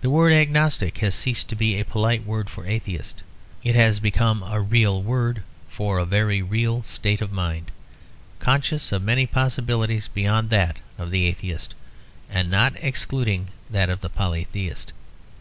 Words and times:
The 0.00 0.10
word 0.10 0.32
agnostic 0.32 0.98
has 0.98 1.14
ceased 1.14 1.46
to 1.46 1.54
be 1.54 1.78
a 1.78 1.84
polite 1.84 2.26
word 2.26 2.50
for 2.50 2.66
atheist. 2.66 3.22
It 3.62 3.76
has 3.76 4.00
become 4.00 4.42
a 4.42 4.60
real 4.60 5.00
word 5.00 5.44
for 5.70 6.00
a 6.00 6.04
very 6.04 6.42
real 6.42 6.82
state 6.82 7.20
of 7.20 7.30
mind, 7.30 7.70
conscious 8.40 8.90
of 8.90 9.00
many 9.02 9.26
possibilities 9.28 10.08
beyond 10.08 10.50
that 10.50 10.78
of 10.98 11.12
the 11.12 11.24
atheist, 11.24 11.76
and 12.28 12.50
not 12.50 12.74
excluding 12.80 13.50
that 13.70 13.88
of 13.90 14.00
the 14.00 14.10
polytheist. 14.10 14.92